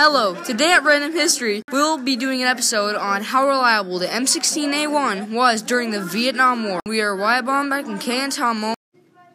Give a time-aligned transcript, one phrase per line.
[0.00, 5.32] Hello, today at Random History, we'll be doing an episode on how reliable the M16A1
[5.32, 6.78] was during the Vietnam War.
[6.86, 8.74] We are Wyatt Bombeck and Kay and Tom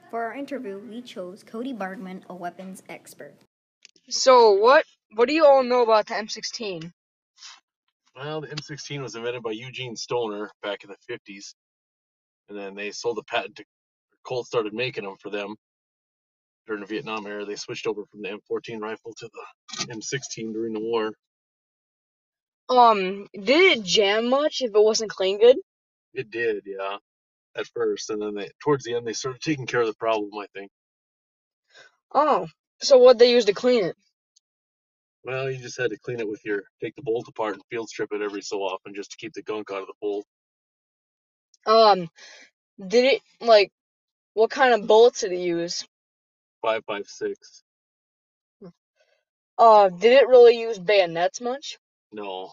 [0.10, 3.34] For our interview, we chose Cody Bargman, a weapons expert.
[4.08, 6.94] So, what what do you all know about the M16?
[8.16, 11.56] Well, the M16 was invented by Eugene Stoner back in the 50s,
[12.48, 13.66] and then they sold the patent to
[14.26, 15.58] Colt started making them for them
[16.68, 17.44] during the Vietnam era.
[17.44, 19.46] They switched over from the M14 rifle to the
[19.78, 21.14] M16 during the war.
[22.70, 25.58] Um, did it jam much if it wasn't clean good?
[26.14, 26.98] It did, yeah,
[27.56, 30.32] at first, and then they towards the end they started taking care of the problem.
[30.38, 30.72] I think.
[32.14, 32.48] Oh,
[32.82, 33.96] so what they use to clean it?
[35.24, 37.90] Well, you just had to clean it with your take the bolt apart and field
[37.90, 40.26] strip it every so often just to keep the gunk out of the bolt.
[41.66, 42.10] Um,
[42.86, 43.72] did it like
[44.34, 45.86] what kind of bullets did it use?
[46.62, 47.63] Five five six.
[49.58, 51.78] Uh, did it really use bayonets much?
[52.12, 52.52] No,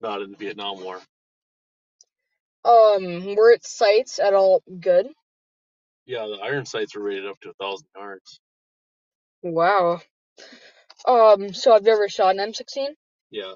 [0.00, 1.00] not in the Vietnam War.
[2.64, 5.08] Um, were its sights at all good?
[6.06, 8.40] Yeah, the iron sights were rated up to a thousand yards.
[9.42, 10.00] Wow.
[11.06, 12.88] Um, so have you ever shot an M16?
[13.30, 13.52] Yeah,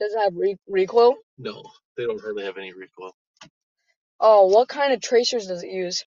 [0.00, 1.16] Does it have re- recoil?
[1.38, 1.62] no,
[1.96, 3.14] they don't hardly have any recoil.
[4.20, 6.04] Oh, what kind of tracers does it use?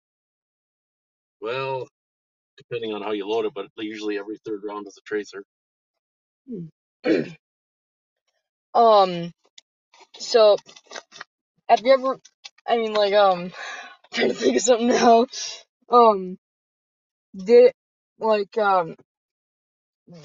[1.41, 1.87] Well,
[2.57, 5.43] depending on how you load it, but usually every third round is a tracer.
[8.73, 9.31] Um,
[10.19, 10.57] so
[11.69, 12.19] have you ever?
[12.67, 13.51] I mean, like, um,
[14.13, 15.27] trying to think of something now.
[15.89, 16.37] Um,
[17.35, 17.73] did
[18.19, 18.95] like um,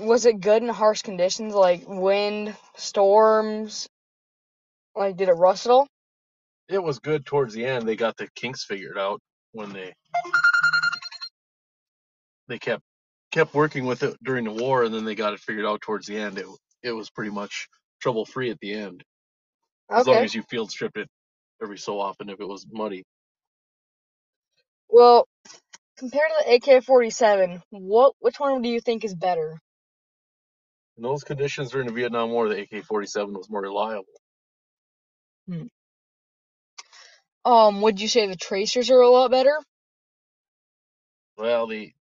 [0.01, 3.89] was it good in harsh conditions like wind, storms?
[4.97, 5.89] Like, did it rust at all?
[6.69, 7.89] It was good towards the end.
[7.89, 9.21] They got the kinks figured out
[9.53, 9.93] when they
[12.51, 12.83] they kept
[13.33, 16.07] kept working with it during the war, and then they got it figured out towards
[16.07, 16.39] the end.
[16.39, 16.47] It
[16.83, 17.69] it was pretty much
[18.03, 19.03] trouble free at the end,
[19.91, 21.09] as long as you field stripped it
[21.63, 23.05] every so often if it was muddy.
[24.91, 25.27] Well,
[25.99, 29.59] compared to the AK-47, what which one do you think is better?
[30.97, 34.05] In those conditions during the Vietnam War, the AK-47 was more reliable.
[37.45, 39.57] Um, would you say the tracers are a lot better?
[41.39, 41.93] Well, the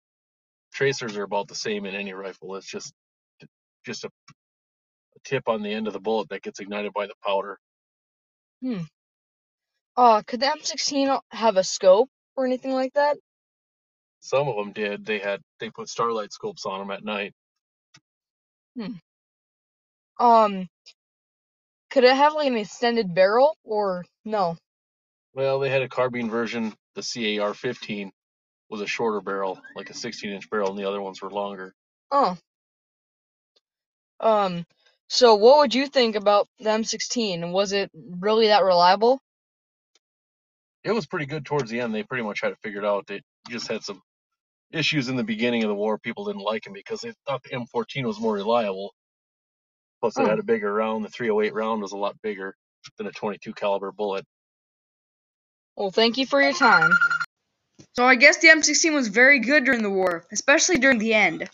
[0.80, 2.56] tracers are about the same in any rifle.
[2.56, 2.94] It's just
[3.86, 7.16] just a, a tip on the end of the bullet that gets ignited by the
[7.26, 7.60] powder.
[8.62, 8.84] Hmm.
[9.98, 13.18] Uh, could the M16 have a scope or anything like that?
[14.22, 15.06] Some of them did.
[15.06, 17.34] They had they put starlight scopes on them at night.
[18.78, 18.94] Hmm.
[20.18, 20.68] Um,
[21.90, 24.56] could it have like an extended barrel or no?
[25.34, 26.74] Well, they had a carbine version.
[26.96, 28.12] The CAR-15
[28.70, 31.74] was a shorter barrel, like a 16-inch barrel, and the other ones were longer.
[32.12, 32.38] Oh.
[34.20, 34.66] Um,
[35.08, 37.52] so what would you think about the M16?
[37.52, 39.20] Was it really that reliable?
[40.84, 41.94] It was pretty good towards the end.
[41.94, 43.08] They pretty much had it figured out.
[43.08, 44.02] They just had some
[44.72, 45.98] issues in the beginning of the war.
[45.98, 48.94] People didn't like them because they thought the M14 was more reliable.
[50.00, 50.28] Plus, it Oh.
[50.30, 51.04] had a bigger round.
[51.04, 52.56] The 308 round was a lot bigger
[52.98, 54.26] than a 22 caliber bullet.
[55.76, 56.92] Well, thank you for your time.
[58.00, 61.50] So I guess the M16 was very good during the war, especially during the end.